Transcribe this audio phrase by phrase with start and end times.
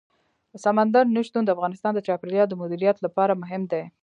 [0.63, 3.83] سمندر نه شتون د افغانستان د چاپیریال د مدیریت لپاره مهم دي.